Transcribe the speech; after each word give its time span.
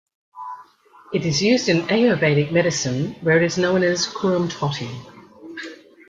It 1.13 1.27
is 1.27 1.43
used 1.43 1.69
in 1.69 1.83
Ayurvedic 1.85 2.51
medicine, 2.51 3.11
where 3.21 3.37
it 3.37 3.43
is 3.43 3.59
known 3.59 3.83
as 3.83 4.07
kurumthotti. 4.07 4.89